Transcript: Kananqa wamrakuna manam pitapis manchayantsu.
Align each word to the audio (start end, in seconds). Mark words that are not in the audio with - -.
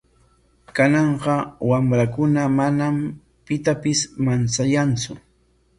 Kananqa 0.75 1.35
wamrakuna 1.69 2.41
manam 2.59 2.95
pitapis 3.45 3.99
manchayantsu. 4.25 5.11